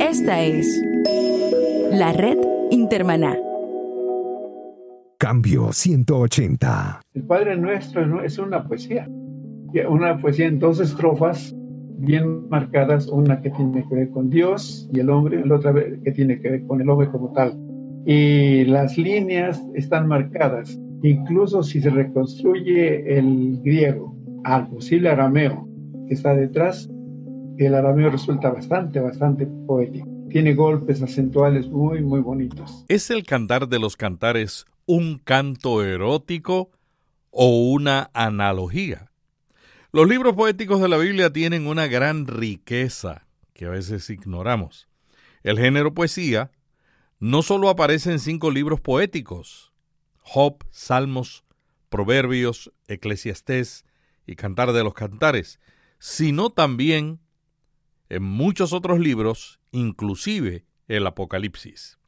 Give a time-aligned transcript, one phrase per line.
[0.00, 0.82] Esta es
[1.92, 2.38] la red
[2.70, 3.36] Intermaná.
[5.18, 7.02] Cambio 180.
[7.14, 9.08] El Padre Nuestro es una poesía.
[9.88, 11.54] Una poesía en dos estrofas
[11.98, 16.12] bien marcadas, una que tiene que ver con Dios y el hombre, la otra que
[16.12, 17.58] tiene que ver con el hombre como tal.
[18.06, 25.68] Y las líneas están marcadas, incluso si se reconstruye el griego al posible arameo
[26.08, 26.90] que está detrás,
[27.58, 30.08] el arameo resulta bastante, bastante poético.
[30.30, 32.84] Tiene golpes acentuales muy, muy bonitos.
[32.88, 36.70] ¿Es el cantar de los cantares un canto erótico
[37.30, 39.10] o una analogía?
[39.92, 44.88] Los libros poéticos de la Biblia tienen una gran riqueza que a veces ignoramos.
[45.42, 46.52] El género poesía
[47.18, 49.72] no solo aparece en cinco libros poéticos,
[50.22, 51.44] Job, Salmos,
[51.88, 53.84] Proverbios, Eclesiastés
[54.26, 55.58] y Cantar de los Cantares,
[55.98, 57.20] sino también
[58.10, 61.98] en muchos otros libros, inclusive el Apocalipsis.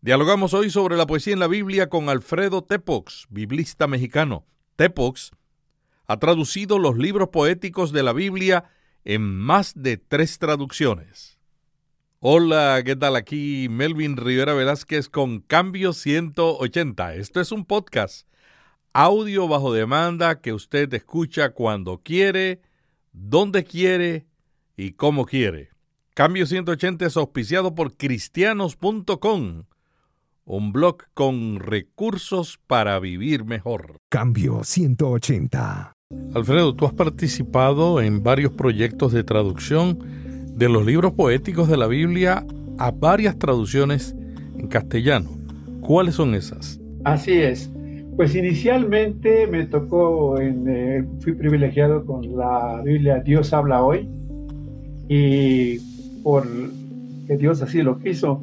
[0.00, 4.46] Dialogamos hoy sobre la poesía en la Biblia con Alfredo Tepox, biblista mexicano.
[4.76, 5.32] Tepox
[6.06, 8.70] ha traducido los libros poéticos de la Biblia
[9.04, 11.38] en más de tres traducciones.
[12.20, 13.16] Hola, ¿qué tal?
[13.16, 17.14] Aquí Melvin Rivera Velázquez con Cambio 180.
[17.16, 18.28] Esto es un podcast,
[18.92, 22.60] audio bajo demanda que usted escucha cuando quiere,
[23.12, 24.26] donde quiere
[24.76, 25.70] y como quiere.
[26.14, 29.64] Cambio 180 es auspiciado por cristianos.com,
[30.44, 33.96] un blog con recursos para vivir mejor.
[34.08, 35.92] Cambio 180.
[36.34, 39.98] Alfredo, tú has participado en varios proyectos de traducción
[40.56, 42.46] de los libros poéticos de la Biblia
[42.78, 44.14] a varias traducciones
[44.56, 45.30] en castellano.
[45.80, 46.80] ¿Cuáles son esas?
[47.04, 47.70] Así es.
[48.16, 54.08] Pues inicialmente me tocó, en, eh, fui privilegiado con la Biblia Dios habla hoy
[55.08, 55.78] y
[56.22, 56.46] por
[57.26, 58.42] que Dios así lo quiso,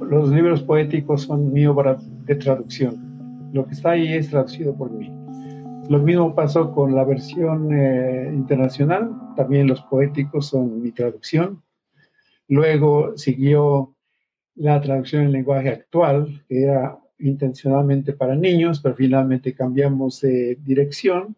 [0.00, 3.50] los libros poéticos son mi obra de traducción.
[3.52, 5.10] Lo que está ahí es traducido por mí.
[5.88, 11.62] Lo mismo pasó con la versión eh, internacional, también los poéticos son mi traducción.
[12.48, 13.94] Luego siguió
[14.54, 21.36] la traducción en lenguaje actual, que era intencionalmente para niños, pero finalmente cambiamos de dirección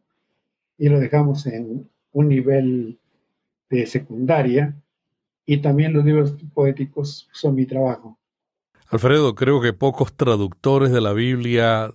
[0.78, 2.98] y lo dejamos en un nivel
[3.76, 4.76] de secundaria.
[5.44, 8.18] Y también los libros poéticos son mi trabajo.
[8.88, 11.92] Alfredo, creo que pocos traductores de la Biblia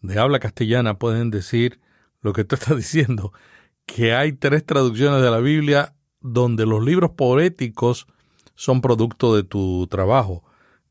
[0.00, 1.78] de habla castellana pueden decir
[2.22, 3.32] lo que tú estás diciendo,
[3.86, 8.06] que hay tres traducciones de la Biblia donde los libros poéticos
[8.54, 10.42] son producto de tu trabajo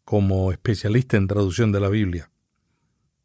[0.03, 2.29] como especialista en traducción de la Biblia.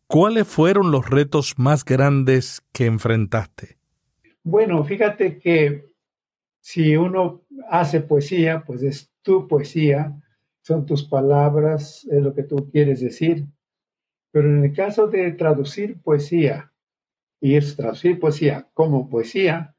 [0.06, 3.78] ¿Cuáles fueron los retos más grandes que enfrentaste?
[4.44, 5.95] Bueno, fíjate que
[6.68, 10.20] si uno hace poesía, pues es tu poesía,
[10.62, 13.46] son tus palabras, es lo que tú quieres decir.
[14.32, 16.72] Pero en el caso de traducir poesía,
[17.40, 19.76] y traducir poesía como poesía,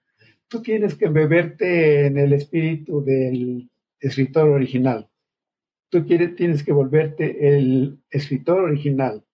[0.48, 3.70] tú tienes que beberte en el espíritu del
[4.00, 5.10] escritor original.
[5.90, 9.26] Tú tienes que volverte el escritor original,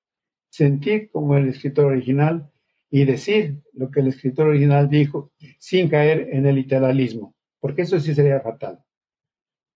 [0.49, 2.49] sentir como el escritor original
[2.89, 7.97] y decir lo que el escritor original dijo sin caer en el literalismo, porque eso
[7.97, 8.83] sí sería fatal.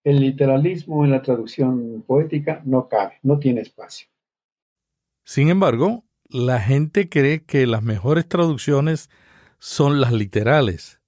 [0.04, 4.08] El literalismo en la traducción poética no cabe, no tiene espacio.
[5.24, 9.08] Sin embargo, la gente cree que las mejores traducciones
[9.58, 11.00] son las literales.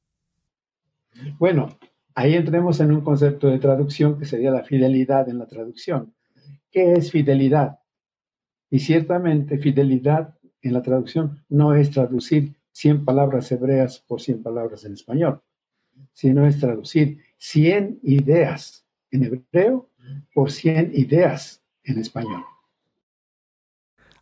[1.38, 1.78] Bueno,
[2.14, 6.14] ahí entremos en un concepto de traducción que sería la fidelidad en la traducción.
[6.70, 7.80] ¿Qué es fidelidad?
[8.70, 14.86] Y ciertamente fidelidad en la traducción no es traducir 100 palabras hebreas por 100 palabras
[14.86, 15.42] en español,
[16.12, 19.90] sino es traducir 100 ideas en hebreo
[20.32, 22.44] por 100 ideas en español.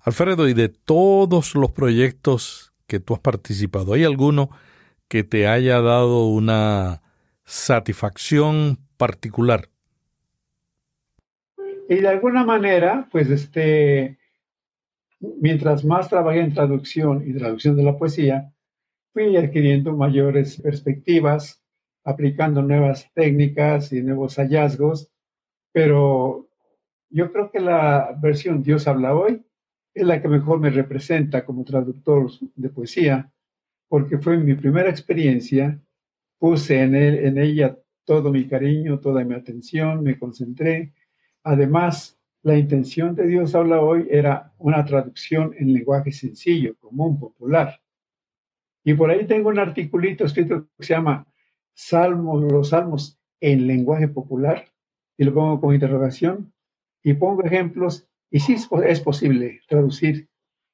[0.00, 4.50] Alfredo, y de todos los proyectos que tú has participado, ¿hay alguno
[5.09, 7.03] que te haya dado una
[7.44, 9.69] satisfacción particular?
[11.89, 14.19] Y de alguna manera, pues este,
[15.21, 18.53] mientras más trabajé en traducción y traducción de la poesía,
[19.13, 21.63] fui adquiriendo mayores perspectivas,
[22.09, 25.13] aplicando nuevas técnicas y nuevos hallazgos,
[25.72, 26.49] pero
[27.10, 29.45] yo creo que la versión Dios habla hoy
[29.93, 33.31] es la que mejor me representa como traductor de poesía,
[33.89, 35.78] porque fue mi primera experiencia,
[36.39, 40.95] puse en, en ella todo mi cariño, toda mi atención, me concentré.
[41.43, 47.78] Además, la intención de Dios habla hoy era una traducción en lenguaje sencillo, común, popular.
[48.83, 51.27] Y por ahí tengo un articulito escrito que se llama
[51.80, 54.66] Salmos, los salmos en lenguaje popular,
[55.16, 56.53] y lo pongo con interrogación
[57.04, 60.28] y pongo ejemplos y sí es posible traducir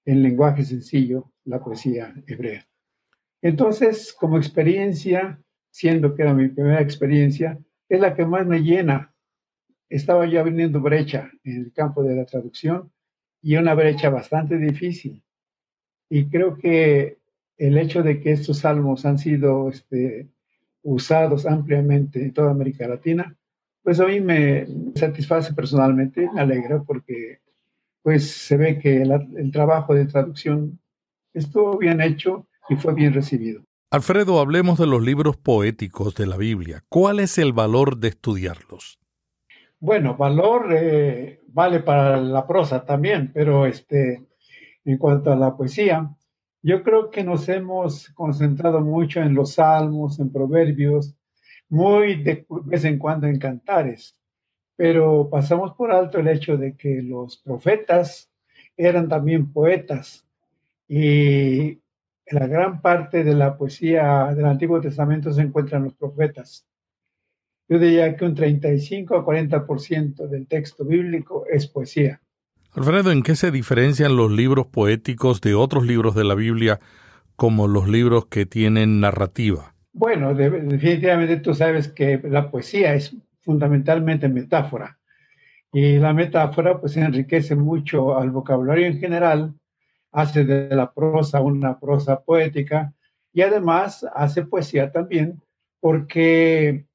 [0.06, 2.66] en lenguaje sencillo la poesía hebrea.
[3.42, 7.58] Entonces, como experiencia, siendo que era mi primera experiencia,
[7.88, 9.14] es la que más me llena.
[9.90, 12.90] Estaba ya viniendo brecha en el campo de la traducción
[13.42, 15.22] y una brecha bastante difícil.
[16.08, 17.18] Y creo que
[17.58, 20.28] el hecho de que estos salmos han sido este,
[20.84, 23.36] usados ampliamente en toda América Latina,
[23.82, 27.40] pues a mí me satisface personalmente, me alegra porque
[28.02, 30.78] pues se ve que el trabajo de traducción
[31.32, 33.62] estuvo bien hecho y fue bien recibido.
[33.90, 36.82] Alfredo, hablemos de los libros poéticos de la Biblia.
[36.88, 38.98] ¿Cuál es el valor de estudiarlos?
[39.78, 44.26] Bueno, valor eh, vale para la prosa también, pero este,
[44.84, 46.10] en cuanto a la poesía,
[46.64, 51.14] yo creo que nos hemos concentrado mucho en los salmos, en proverbios,
[51.68, 54.18] muy de vez en cuando en cantares,
[54.74, 58.30] pero pasamos por alto el hecho de que los profetas
[58.78, 60.26] eran también poetas
[60.88, 61.82] y
[62.28, 66.66] la gran parte de la poesía del Antiguo Testamento se encuentra en los profetas.
[67.68, 72.22] Yo diría que un 35 a 40% del texto bíblico es poesía.
[72.76, 76.80] Alfredo, ¿en qué se diferencian los libros poéticos de otros libros de la Biblia
[77.36, 79.74] como los libros que tienen narrativa?
[79.92, 84.98] Bueno, definitivamente tú sabes que la poesía es fundamentalmente metáfora
[85.72, 89.54] y la metáfora pues enriquece mucho al vocabulario en general,
[90.10, 92.92] hace de la prosa una prosa poética
[93.32, 95.40] y además hace poesía también
[95.78, 96.86] porque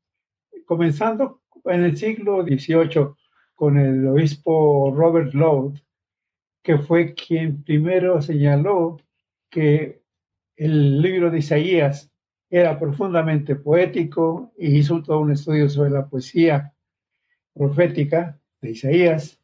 [0.66, 3.16] comenzando en el siglo XVIII
[3.60, 5.74] con el obispo Robert Lowe,
[6.64, 9.02] que fue quien primero señaló
[9.50, 10.02] que
[10.56, 12.10] el libro de Isaías
[12.50, 16.74] era profundamente poético y hizo todo un estudio sobre la poesía
[17.54, 19.42] profética de Isaías.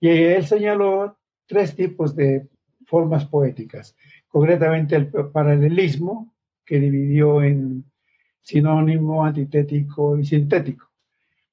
[0.00, 1.16] Y él señaló
[1.46, 2.46] tres tipos de
[2.84, 3.96] formas poéticas,
[4.28, 7.90] concretamente el paralelismo, que dividió en
[8.42, 10.90] sinónimo, antitético y sintético.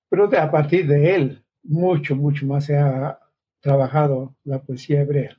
[0.09, 3.19] Pero a partir de él, mucho, mucho más se ha
[3.61, 5.37] trabajado la poesía hebrea.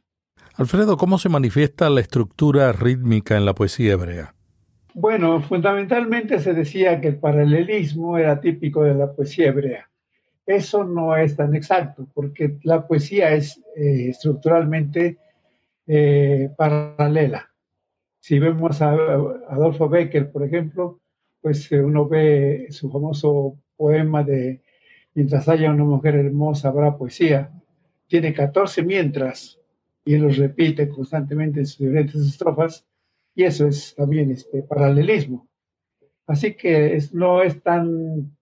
[0.54, 4.34] Alfredo, ¿cómo se manifiesta la estructura rítmica en la poesía hebrea?
[4.94, 9.90] Bueno, fundamentalmente se decía que el paralelismo era típico de la poesía hebrea.
[10.46, 15.18] Eso no es tan exacto, porque la poesía es eh, estructuralmente
[15.86, 17.50] eh, paralela.
[18.20, 21.00] Si vemos a Adolfo Becker, por ejemplo,
[21.40, 24.62] pues eh, uno ve su famoso poema de
[25.14, 27.52] Mientras haya una mujer hermosa, habrá poesía.
[28.08, 29.60] Tiene 14 mientras
[30.04, 32.86] y él los repite constantemente en sus diferentes estrofas
[33.34, 35.48] y eso es también este paralelismo.
[36.26, 38.36] Así que no es tan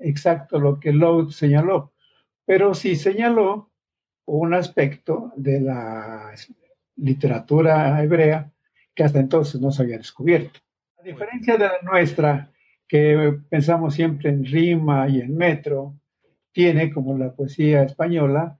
[0.00, 1.92] exacto lo que Lowe señaló,
[2.44, 3.70] pero sí señaló
[4.26, 6.32] un aspecto de la
[6.96, 8.50] literatura hebrea
[8.94, 10.60] que hasta entonces no se había descubierto.
[10.98, 12.50] A diferencia de la nuestra,
[12.88, 15.94] que pensamos siempre en rima y en metro,
[16.56, 18.58] tiene, como la poesía española,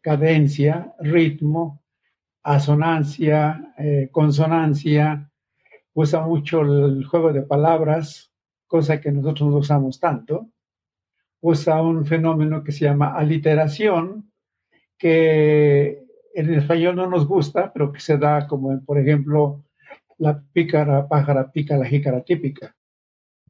[0.00, 1.80] cadencia, ritmo,
[2.42, 5.30] asonancia, eh, consonancia,
[5.94, 8.32] usa mucho el juego de palabras,
[8.66, 10.48] cosa que nosotros no usamos tanto.
[11.40, 14.32] Usa un fenómeno que se llama aliteración,
[14.98, 19.62] que en español no nos gusta, pero que se da como, por ejemplo,
[20.18, 22.75] la pícara, pájara, pica la jícara típica.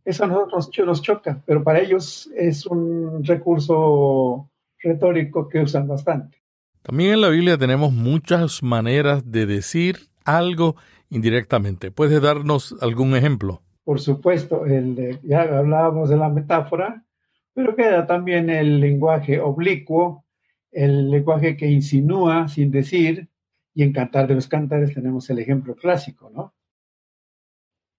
[0.07, 4.49] Eso a nosotros nos choca, pero para ellos es un recurso
[4.79, 6.39] retórico que usan bastante.
[6.83, 10.77] También en la Biblia tenemos muchas maneras de decir algo
[11.11, 11.91] indirectamente.
[11.91, 13.63] ¿Puedes darnos algún ejemplo?
[13.83, 17.05] Por supuesto, el ya hablábamos de la metáfora,
[17.53, 20.25] pero queda también el lenguaje oblicuo,
[20.71, 23.29] el lenguaje que insinúa sin decir,
[23.75, 26.55] y en Cantar de los Cantares tenemos el ejemplo clásico, ¿no?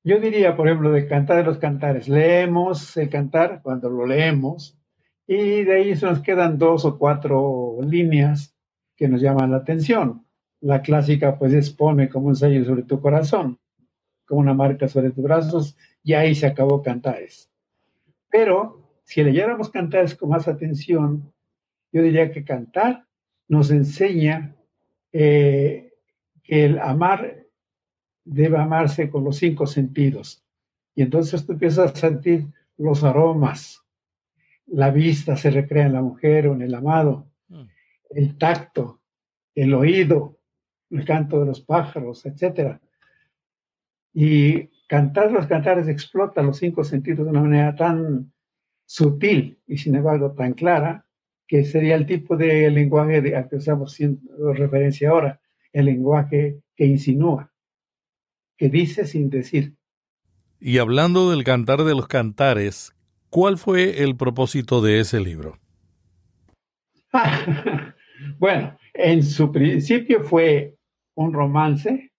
[0.07, 2.07] Yo diría, por ejemplo, de cantar de los cantares.
[2.07, 4.79] Leemos el cantar cuando lo leemos
[5.27, 8.55] y de ahí se nos quedan dos o cuatro líneas
[8.95, 10.25] que nos llaman la atención.
[10.61, 13.59] La clásica pues es pone como un sello sobre tu corazón,
[14.25, 17.51] como una marca sobre tus brazos y ahí se acabó cantares.
[18.31, 21.33] Pero si leyéramos cantares con más atención,
[21.91, 23.05] yo diría que cantar
[23.49, 24.55] nos enseña
[25.11, 25.91] eh,
[26.43, 27.36] que el amar
[28.27, 30.43] debe amarse con los cinco sentidos.
[30.95, 33.83] Y entonces tú empiezas a sentir los aromas.
[34.65, 37.27] La vista se recrea en la mujer o en el amado.
[37.47, 37.63] Mm.
[38.09, 39.01] El tacto,
[39.55, 40.39] el oído,
[40.89, 42.79] el canto de los pájaros, etc.
[44.13, 48.31] Y cantar los cantares explota los cinco sentidos de una manera tan
[48.85, 51.05] sutil y sin embargo tan clara
[51.45, 55.39] que sería el tipo de lenguaje de, al que estamos haciendo referencia ahora,
[55.71, 57.51] el lenguaje que insinúa,
[58.57, 59.75] que dice sin decir.
[60.59, 62.95] Y hablando del cantar de los cantares,
[63.29, 65.59] ¿cuál fue el propósito de ese libro?
[68.39, 70.75] bueno, en su principio fue
[71.15, 72.11] un romance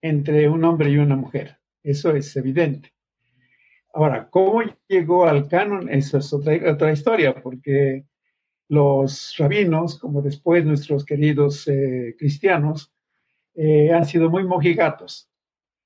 [0.00, 1.58] entre un hombre y una mujer.
[1.82, 2.92] Eso es evidente.
[3.92, 5.88] Ahora, ¿cómo llegó al canon?
[5.88, 8.04] Eso es otra, otra historia, porque
[8.68, 12.92] los rabinos, como después nuestros queridos eh, cristianos,
[13.54, 15.29] eh, han sido muy mojigatos.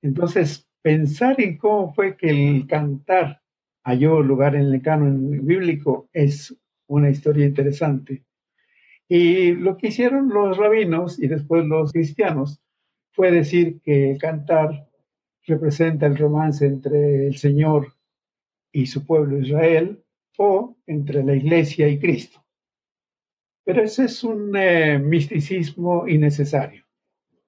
[0.04, 3.40] Entonces, pensar en cómo fue que el cantar
[3.84, 6.54] halló lugar en el canon bíblico es
[6.86, 8.22] una historia interesante.
[9.08, 12.60] Y lo que hicieron los rabinos y después los cristianos
[13.12, 14.90] fue decir que el cantar
[15.46, 17.94] representa el romance entre el Señor
[18.72, 20.04] y su pueblo Israel
[20.36, 22.44] o entre la iglesia y Cristo.
[23.64, 26.84] Pero ese es un eh, misticismo innecesario.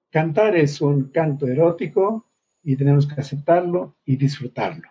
[0.09, 2.27] Cantar es un canto erótico
[2.67, 4.89] y tenemos que aceptarlo y disfrutarlo.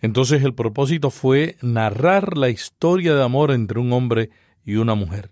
[0.00, 4.30] Entonces el propósito fue narrar la historia de amor entre un hombre
[4.64, 5.30] y una mujer.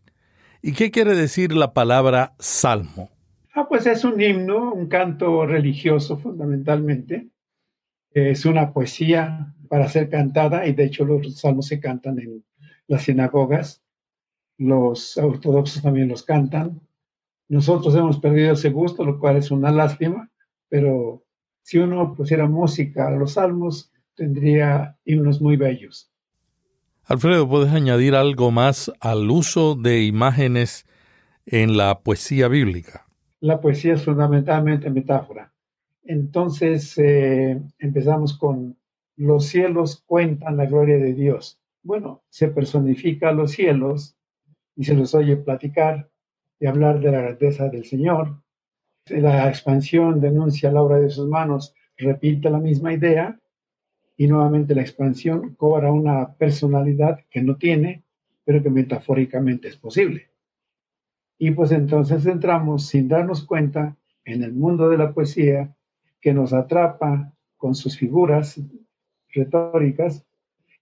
[0.61, 3.11] ¿Y qué quiere decir la palabra salmo?
[3.55, 7.31] Ah, pues es un himno, un canto religioso fundamentalmente.
[8.13, 12.45] Es una poesía para ser cantada y de hecho los salmos se cantan en
[12.87, 13.83] las sinagogas
[14.59, 16.81] los ortodoxos también los cantan.
[17.49, 20.31] Nosotros hemos perdido ese gusto, lo cual es una lástima,
[20.69, 21.25] pero
[21.69, 26.11] si uno pusiera música a los salmos, tendría himnos muy bellos.
[27.05, 30.87] Alfredo, ¿puedes añadir algo más al uso de imágenes
[31.45, 33.07] en la poesía bíblica?
[33.41, 35.53] La poesía es fundamentalmente metáfora.
[36.05, 38.79] Entonces eh, empezamos con
[39.17, 41.61] los cielos cuentan la gloria de Dios.
[41.83, 44.17] Bueno, se personifica a los cielos
[44.75, 46.09] y se los oye platicar
[46.59, 48.43] y hablar de la grandeza del Señor.
[49.11, 53.39] La expansión denuncia la obra de sus manos, repite la misma idea
[54.17, 58.05] y nuevamente la expansión cobra una personalidad que no tiene,
[58.45, 60.31] pero que metafóricamente es posible.
[61.39, 65.75] Y pues entonces entramos sin darnos cuenta en el mundo de la poesía
[66.21, 68.61] que nos atrapa con sus figuras
[69.31, 70.25] retóricas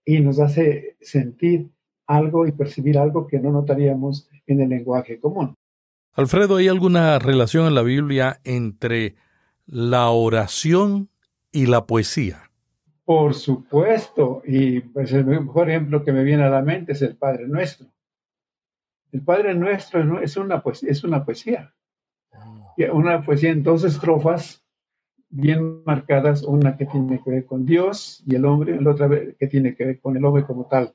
[0.04, 1.70] y nos hace sentir
[2.06, 5.54] algo y percibir algo que no notaríamos en el lenguaje común.
[6.16, 9.16] Alfredo, ¿hay alguna relación en la Biblia entre
[9.66, 11.10] la oración
[11.52, 12.50] y la poesía?
[13.04, 17.16] Por supuesto, y pues el mejor ejemplo que me viene a la mente es el
[17.16, 17.88] Padre Nuestro.
[19.12, 21.74] El Padre Nuestro es una poesía, es una poesía.
[22.92, 24.64] Una poesía en dos estrofas
[25.28, 29.08] bien marcadas, una que tiene que ver con Dios y el hombre, la otra
[29.38, 30.94] que tiene que ver con el hombre como tal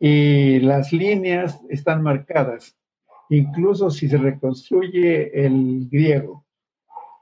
[0.00, 2.76] y las líneas están marcadas.
[3.30, 6.46] Incluso si se reconstruye el griego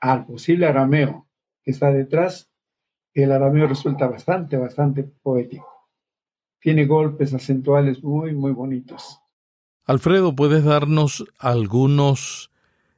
[0.00, 1.28] al posible arameo
[1.62, 2.50] que está detrás,
[3.12, 5.68] el arameo resulta bastante, bastante poético.
[6.60, 9.20] Tiene golpes acentuales muy, muy bonitos.
[9.84, 12.50] Alfredo, ¿puedes darnos algunos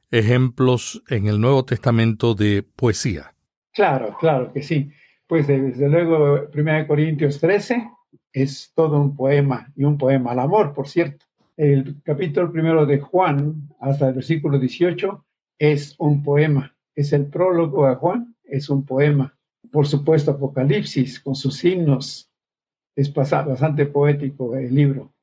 [0.09, 3.33] ejemplos en el Nuevo Testamento de poesía?
[3.73, 4.89] Claro, claro que sí.
[5.27, 7.89] Pues desde luego, 1 Corintios 13,
[8.31, 11.25] es todo un poema y un poema al amor, por cierto.
[11.61, 15.23] El capítulo primero de Juan hasta el versículo 18
[15.59, 16.75] es un poema.
[16.95, 19.37] Es el prólogo a Juan, es un poema.
[19.71, 22.31] Por supuesto, Apocalipsis con sus himnos.
[22.95, 25.13] Es bastante poético el libro.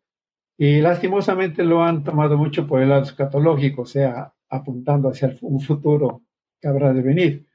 [0.57, 5.61] Y lastimosamente lo han tomado mucho por el lado escatológico, o sea, apuntando hacia un
[5.61, 6.23] futuro
[6.61, 7.49] que habrá de venir.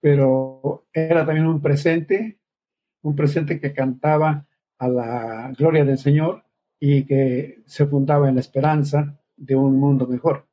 [0.00, 2.38] Pero era también un presente,
[3.02, 4.46] un presente que cantaba
[4.78, 6.42] a la gloria del Señor
[6.84, 10.48] y que se fundaba en la esperanza de un mundo mejor.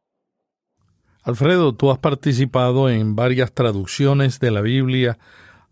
[1.23, 5.17] Alfredo, tú has participado en varias traducciones de la Biblia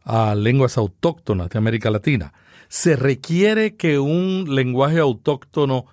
[0.03, 2.33] a lenguas autóctonas de América Latina.
[2.69, 5.85] ¿Se requiere que un lenguaje autóctono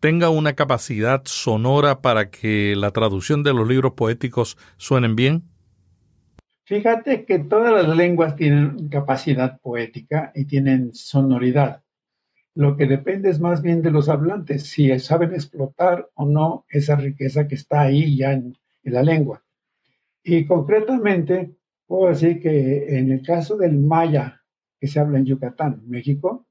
[0.00, 5.44] tenga una capacidad sonora para que la traducción de los libros poéticos suenen bien?
[6.64, 11.84] Fíjate que todas las lenguas tienen capacidad poética y tienen sonoridad.
[12.54, 16.96] Lo que depende es más bien de los hablantes, si saben explotar o no esa
[16.96, 19.44] riqueza que está ahí ya en, la lengua.
[20.24, 21.54] Y concretamente,
[21.86, 24.42] puedo decir que en el caso del maya
[24.80, 26.46] que se habla en Yucatán, México,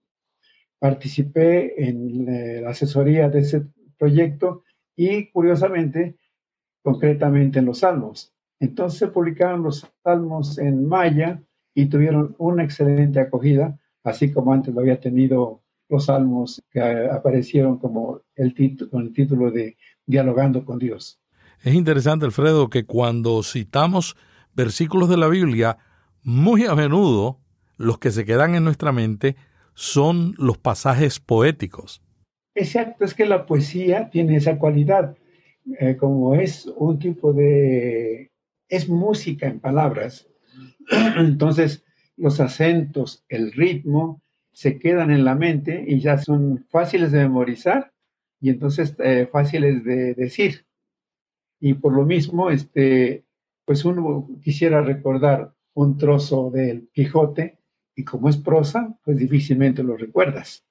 [0.77, 3.65] participé en eh, la asesoría de ese
[3.97, 4.63] proyecto
[4.95, 6.17] y curiosamente,
[6.81, 8.33] concretamente en los salmos.
[8.59, 11.41] Entonces se publicaron los salmos en maya
[11.73, 17.77] y tuvieron una excelente acogida, así como antes lo había tenido los salmos que aparecieron
[17.77, 18.53] como el
[18.89, 21.19] con el título de Dialogando con Dios.
[21.63, 24.15] Es interesante, Alfredo, que cuando citamos
[24.53, 25.77] versículos de la Biblia,
[26.23, 27.39] muy a menudo
[27.77, 29.35] los que se quedan en nuestra mente
[29.73, 32.01] son los pasajes poéticos.
[32.55, 35.15] Exacto, es que la poesía tiene esa cualidad,
[35.79, 38.31] eh, como es un tipo de...
[38.67, 40.27] es música en palabras,
[41.17, 41.83] entonces
[42.17, 44.21] los acentos, el ritmo,
[44.59, 47.93] se quedan en la mente y ya son fáciles de memorizar
[48.41, 50.65] y entonces eh, fáciles de decir.
[51.61, 53.23] Y por lo mismo, este,
[53.63, 57.57] pues uno quisiera recordar un trozo del Quijote
[57.95, 60.65] y como es prosa, pues difícilmente lo recuerdas.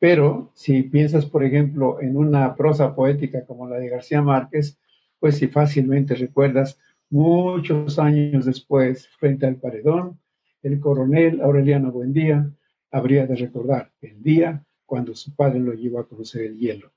[0.00, 4.76] Pero si piensas, por ejemplo, en una prosa poética como la de García Márquez,
[5.20, 10.18] pues si fácilmente recuerdas muchos años después, frente al paredón,
[10.64, 12.52] el coronel Aureliano Buendía
[12.90, 16.92] habría de recordar el día cuando su padre lo llevó a conocer el hielo.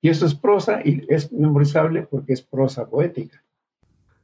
[0.00, 3.42] Y eso es prosa y es memorizable porque es prosa poética.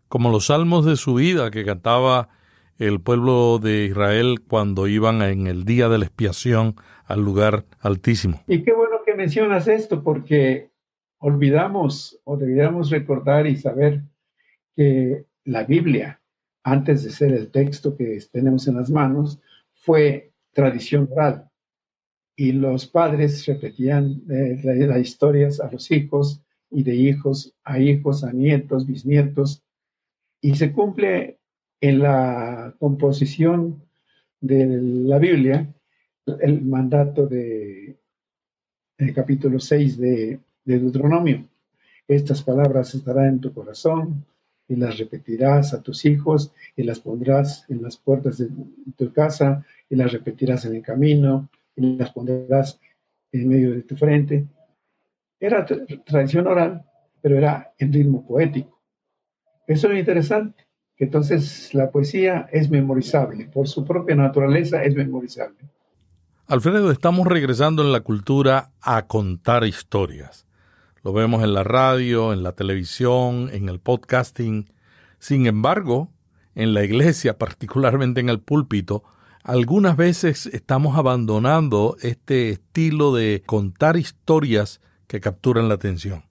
[0.09, 2.29] Como los salmos de su vida que cantaba
[2.79, 8.43] el pueblo de Israel cuando iban en el día de la expiación al lugar altísimo.
[8.47, 10.71] Y qué bueno que mencionas esto porque
[11.19, 14.03] olvidamos o deberíamos recordar y saber
[14.75, 16.21] que la Biblia,
[16.63, 19.41] antes de ser el texto que tenemos en las manos,
[19.75, 21.51] fue tradición oral.
[22.37, 28.25] Y los padres repetían eh, las historias a los hijos y de hijos a hijos,
[28.25, 29.63] a nietos, bisnietos.
[30.41, 31.39] Y se cumple
[31.81, 33.83] en la composición
[34.41, 35.73] de la Biblia
[36.41, 37.97] el mandato de
[39.15, 41.49] capítulo 6 de, de Deuteronomio.
[42.07, 44.25] Estas palabras estarán en tu corazón
[44.71, 48.49] y las repetirás a tus hijos y las pondrás en las puertas de
[48.97, 52.79] tu casa y las repetirás en el camino y las pondrás
[53.33, 54.47] en medio de tu frente.
[55.41, 56.85] Era tradición oral,
[57.21, 58.81] pero era en ritmo poético.
[59.67, 60.65] Eso es interesante,
[60.97, 65.59] que entonces la poesía es memorizable, por su propia naturaleza es memorizable.
[66.47, 70.47] Alfredo, estamos regresando en la cultura a contar historias.
[71.03, 74.67] Lo vemos en la radio, en la televisión, en el podcasting.
[75.19, 76.11] Sin embargo,
[76.55, 79.03] en la iglesia, particularmente en el púlpito,
[79.43, 86.25] algunas veces estamos abandonando este estilo de contar historias que capturan la atención.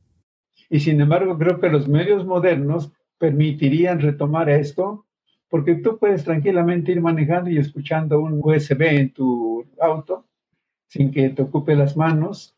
[0.69, 5.08] Y sin embargo, creo que los medios modernos permitirían retomar esto,
[5.49, 10.27] porque tú puedes tranquilamente ir manejando y escuchando un USB en tu auto
[10.88, 12.55] sin que te ocupe las manos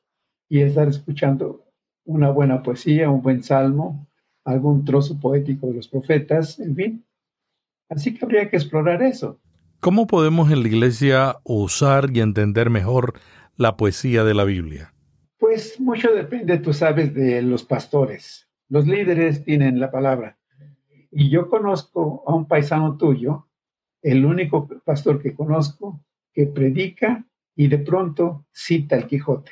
[0.50, 1.71] y estar escuchando
[2.06, 4.08] una buena poesía, un buen salmo,
[4.44, 7.06] algún trozo poético de los profetas, en fin.
[7.90, 9.40] Así que habría que explorar eso.
[9.80, 13.20] ¿Cómo podemos en la iglesia usar y entender mejor
[13.58, 14.94] la poesía de la Biblia?
[15.40, 18.48] Pues mucho depende, tú sabes, de los pastores.
[18.70, 20.38] Los líderes tienen la palabra.
[21.12, 23.48] Y yo conozco a un paisano tuyo,
[24.02, 26.00] el único pastor que conozco,
[26.34, 29.52] que predica y de pronto cita el Quijote.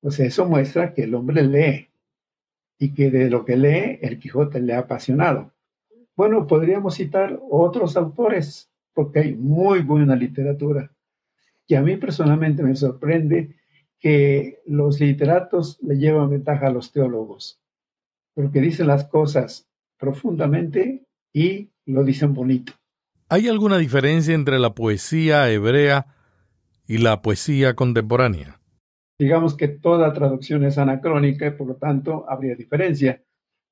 [0.00, 1.88] Pues eso muestra que el hombre lee
[2.78, 5.52] y que de lo que lee el Quijote le ha apasionado.
[6.16, 10.90] Bueno, podríamos citar otros autores porque hay muy buena literatura.
[11.66, 13.56] Y a mí personalmente me sorprende
[14.00, 17.60] que los literatos le llevan ventaja a los teólogos,
[18.34, 22.72] porque dicen las cosas profundamente y lo dicen bonito.
[23.28, 26.06] ¿Hay alguna diferencia entre la poesía hebrea
[26.86, 28.59] y la poesía contemporánea?
[29.20, 33.22] Digamos que toda traducción es anacrónica y por lo tanto habría diferencia,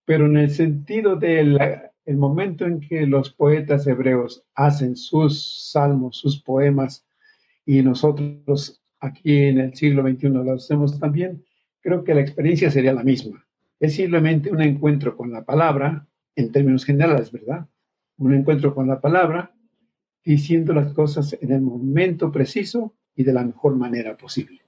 [0.05, 1.59] pero en el sentido del
[2.07, 7.07] momento en que los poetas hebreos hacen sus salmos, sus poemas,
[7.65, 11.43] y nosotros aquí en el siglo XXI lo hacemos también,
[11.81, 13.43] creo que la experiencia sería la misma.
[13.81, 16.07] Es simplemente un encuentro con la palabra,
[16.37, 17.67] en términos generales, ¿verdad?
[18.19, 19.55] Un encuentro con la palabra,
[20.23, 24.68] diciendo las cosas en el momento preciso y de la mejor manera posible.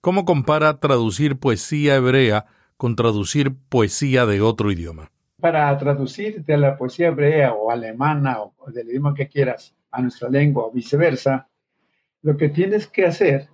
[0.00, 5.10] ¿Cómo compara traducir poesía hebrea con traducir poesía de otro idioma?
[5.40, 10.28] Para traducir de la poesía hebrea o alemana o del idioma que quieras a nuestra
[10.28, 11.48] lengua o viceversa,
[12.22, 13.48] lo que tienes que hacer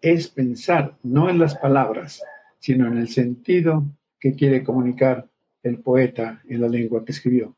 [0.00, 2.22] es pensar no en las palabras,
[2.58, 3.84] sino en el sentido
[4.18, 5.28] que quiere comunicar
[5.62, 7.54] el poeta en la lengua que escribió.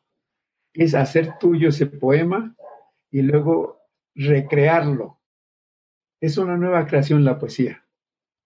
[0.73, 2.57] Es hacer tuyo ese poema
[3.12, 3.79] y luego
[4.16, 5.20] recrearlo.
[6.20, 7.84] Es una nueva creación la poesía.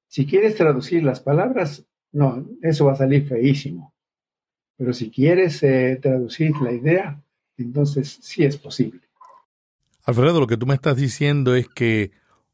[0.09, 3.95] Si quieres traducir las palabras, no, eso va a salir feísimo.
[4.77, 7.23] Pero si quieres eh, traducir la idea,
[7.57, 9.01] entonces sí es posible.
[10.05, 12.13] Alfredo, lo que tú me estás diciendo es que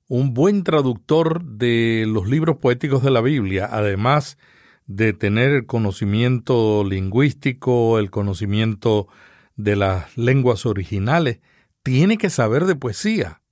[0.08, 4.38] un buen traductor de los libros poéticos de la Biblia, además
[4.86, 9.08] de tener el conocimiento lingüístico, el conocimiento
[9.56, 11.40] de las lenguas originales,
[11.82, 13.42] tiene que saber de poesía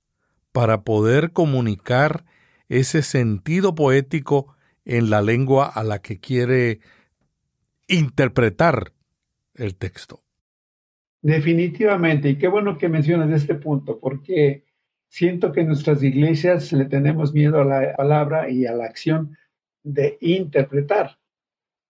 [0.51, 2.25] para poder comunicar
[2.79, 4.55] ese sentido poético
[4.85, 6.79] en la lengua a la que quiere
[7.87, 8.93] interpretar
[9.55, 10.23] el texto.
[11.21, 14.65] Definitivamente, y qué bueno que mencionas este punto, porque
[15.07, 19.37] siento que en nuestras iglesias le tenemos miedo a la palabra y a la acción
[19.83, 21.19] de interpretar,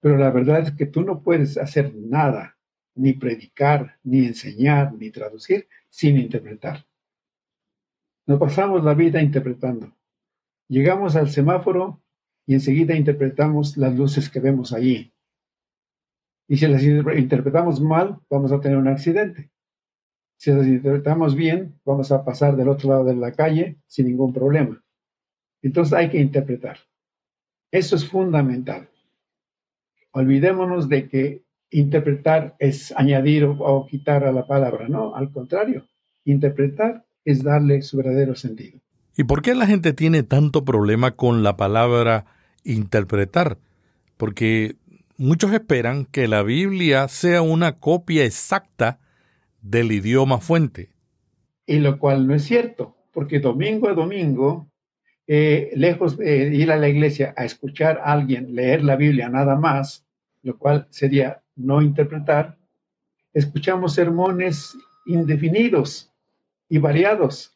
[0.02, 2.58] pero la verdad es que tú no puedes hacer nada,
[2.96, 6.86] ni predicar, ni enseñar, ni traducir sin interpretar.
[8.26, 9.96] Nos pasamos la vida interpretando.
[10.68, 12.02] Llegamos al semáforo
[12.46, 15.14] y enseguida interpretamos las luces que vemos allí.
[16.48, 19.50] Y si las interpretamos mal, vamos a tener un accidente.
[20.38, 24.34] Si las interpretamos bien, vamos a pasar del otro lado de la calle sin ningún
[24.34, 24.84] problema.
[25.62, 26.78] Entonces hay que interpretar.
[27.72, 28.90] Eso es fundamental.
[30.12, 35.88] Olvidémonos de que interpretar es añadir o, quitar a la palabra, no, al contrario,
[36.24, 38.80] interpretar es darle su verdadero sentido.
[39.16, 42.26] ¿Y por qué la gente tiene tanto problema con la palabra
[42.64, 43.58] interpretar?
[44.18, 44.76] Porque
[45.18, 49.00] muchos esperan que la Biblia sea una copia exacta
[49.62, 50.90] del idioma fuente.
[51.66, 54.68] Y lo cual no es cierto, porque domingo a domingo,
[55.28, 59.56] eh, lejos de ir a la iglesia a escuchar a alguien leer la Biblia nada
[59.56, 60.06] más,
[60.42, 62.58] lo cual sería no interpretar,
[63.34, 66.12] escuchamos sermones indefinidos
[66.68, 67.53] y variados,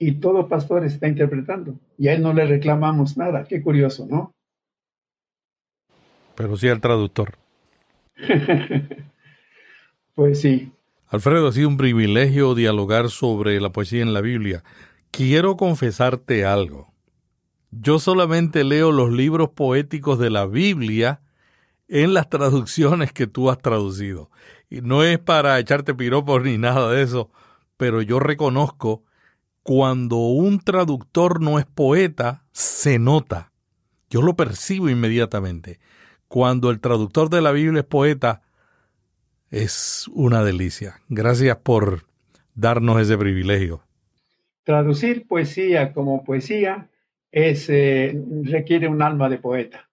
[0.00, 3.44] y todo pastor está interpretando, y a él no le reclamamos nada.
[3.44, 4.32] Qué curioso, ¿no?
[6.40, 7.34] pero sí al traductor.
[10.14, 10.72] pues sí.
[11.06, 14.64] Alfredo, ha sido un privilegio dialogar sobre la poesía en la Biblia.
[15.10, 16.94] Quiero confesarte algo.
[17.70, 21.20] Yo solamente leo los libros poéticos de la Biblia
[21.88, 24.30] en las traducciones que tú has traducido.
[24.70, 27.30] Y no es para echarte piropos ni nada de eso,
[27.76, 29.04] pero yo reconozco
[29.62, 33.52] cuando un traductor no es poeta, se nota.
[34.08, 35.78] Yo lo percibo inmediatamente
[36.30, 38.42] cuando el traductor de la Biblia es poeta,
[39.50, 41.00] es una delicia.
[41.08, 42.04] Gracias por
[42.54, 43.82] darnos ese privilegio.
[44.62, 46.88] Traducir poesía como poesía
[47.32, 49.88] es, eh, requiere un alma de poeta.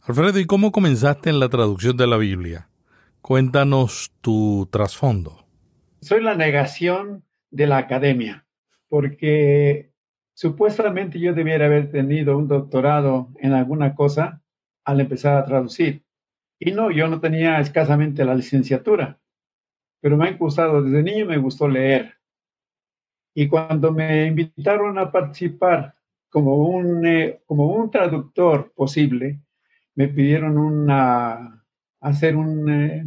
[0.00, 2.68] Alfredo, ¿y cómo comenzaste en la traducción de la Biblia?
[3.20, 5.44] Cuéntanos tu trasfondo.
[6.00, 8.46] Soy la negación de la academia,
[8.92, 9.90] porque
[10.34, 14.42] supuestamente yo debiera haber tenido un doctorado en alguna cosa
[14.84, 16.04] al empezar a traducir.
[16.58, 19.18] Y no, yo no tenía escasamente la licenciatura,
[20.02, 22.16] pero me ha gustado, desde niño me gustó leer.
[23.34, 25.94] Y cuando me invitaron a participar
[26.28, 29.40] como un, eh, como un traductor posible,
[29.94, 31.64] me pidieron una,
[31.98, 33.06] hacer un, eh,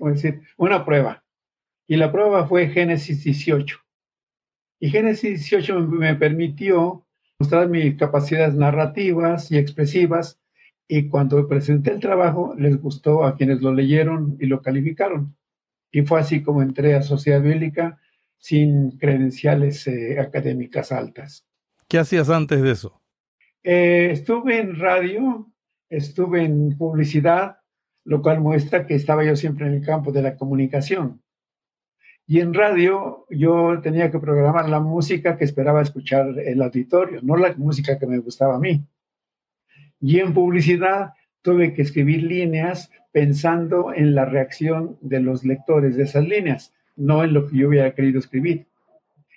[0.00, 0.42] decir?
[0.58, 1.24] una prueba.
[1.86, 3.83] Y la prueba fue Génesis 18.
[4.84, 7.06] Y Génesis 18 me permitió
[7.38, 10.38] mostrar mis capacidades narrativas y expresivas
[10.86, 15.34] y cuando presenté el trabajo les gustó a quienes lo leyeron y lo calificaron.
[15.90, 17.98] Y fue así como entré a Sociedad Bíblica
[18.36, 21.46] sin credenciales eh, académicas altas.
[21.88, 23.00] ¿Qué hacías antes de eso?
[23.62, 25.50] Eh, estuve en radio,
[25.88, 27.56] estuve en publicidad,
[28.04, 31.23] lo cual muestra que estaba yo siempre en el campo de la comunicación.
[32.26, 37.36] Y en radio yo tenía que programar la música que esperaba escuchar el auditorio, no
[37.36, 38.82] la música que me gustaba a mí.
[40.00, 46.04] Y en publicidad tuve que escribir líneas pensando en la reacción de los lectores de
[46.04, 48.66] esas líneas, no en lo que yo hubiera querido escribir.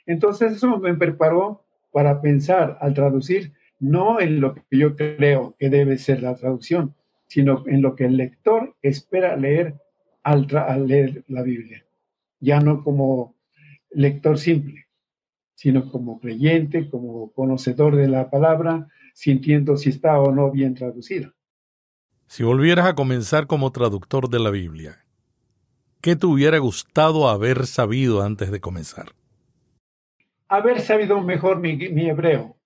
[0.05, 5.69] Entonces eso me preparó para pensar al traducir no en lo que yo creo que
[5.69, 6.95] debe ser la traducción,
[7.27, 9.75] sino en lo que el lector espera leer
[10.23, 11.83] al, al leer la Biblia.
[12.39, 13.35] Ya no como
[13.89, 14.87] lector simple,
[15.55, 21.33] sino como creyente, como conocedor de la palabra, sintiendo si está o no bien traducido.
[22.27, 25.03] Si volvieras a comenzar como traductor de la Biblia,
[26.01, 29.13] ¿qué te hubiera gustado haber sabido antes de comenzar?
[30.49, 31.71] Haber sabido mejor mi,
[32.07, 32.57] hebreo,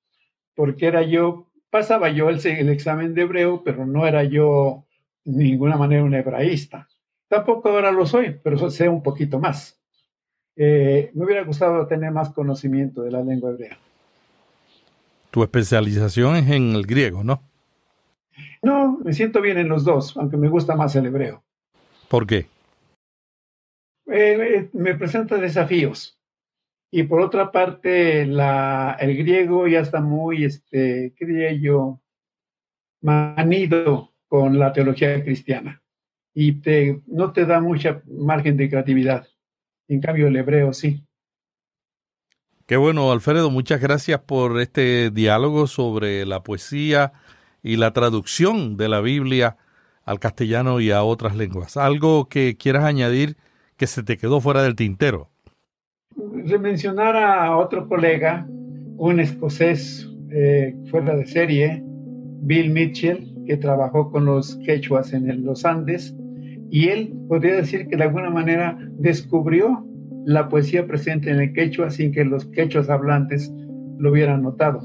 [0.55, 4.85] porque era yo, pasaba yo el, el, examen de hebreo, pero no era yo
[5.23, 6.87] de ninguna manera un hebraísta.
[7.31, 9.81] Tampoco ahora lo soy, pero sé un poquito más.
[10.57, 13.77] Eh, me hubiera gustado tener más conocimiento de la lengua hebrea.
[15.29, 17.41] Tu especialización es en el griego, ¿no?
[18.61, 21.41] No, me siento bien en los dos, aunque me gusta más el hebreo.
[22.09, 22.47] ¿Por qué?
[24.07, 26.19] Eh, me presenta desafíos.
[26.91, 32.01] Y por otra parte, la, el griego ya está muy, este, ¿qué diría yo?
[32.99, 35.80] Manido con la teología cristiana.
[36.33, 39.27] Y te, no te da mucha margen de creatividad.
[39.87, 41.03] En cambio, el hebreo sí.
[42.65, 47.11] Qué bueno, Alfredo, muchas gracias por este diálogo sobre la poesía
[47.61, 49.57] y la traducción de la Biblia
[50.05, 51.75] al castellano y a otras lenguas.
[51.75, 53.35] ¿Algo que quieras añadir
[53.77, 55.29] que se te quedó fuera del tintero?
[56.15, 58.45] Mencionar a otro colega,
[58.97, 66.15] un escocés eh, fuera de serie, Bill Mitchell, trabajó con los quechuas en los Andes,
[66.69, 69.85] y él podría decir que de alguna manera descubrió
[70.25, 73.53] la poesía presente en el quechua sin que los quechuas hablantes
[73.97, 74.79] lo hubieran notado.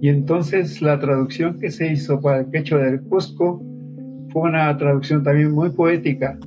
[0.00, 3.62] Y entonces la traducción que se hizo para el quechua del Cusco
[4.32, 6.38] fue una traducción también muy poética.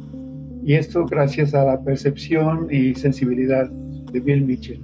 [0.63, 4.81] Y esto gracias a la percepción y sensibilidad de Bill Mitchell.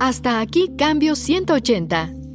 [0.00, 2.19] Hasta aquí Cambio 180.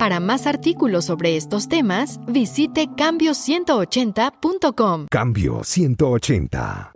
[0.00, 5.08] Para más artículos sobre estos temas, visite cambio180.com.
[5.10, 6.92] Cambio 180.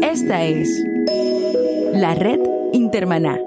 [0.00, 0.70] Esta es
[1.92, 2.40] la red
[2.72, 3.38] Intermaná.